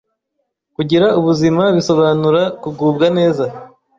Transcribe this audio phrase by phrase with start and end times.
[0.75, 3.45] Kugira ubuzima bisobanura kugubwa neza,